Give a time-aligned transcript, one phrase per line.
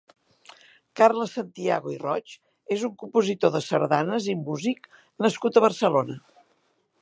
[0.99, 2.33] Carles Santiago i Roig
[2.77, 4.91] és un compositor de sardanes i músic
[5.27, 6.19] nascut a Barcelona.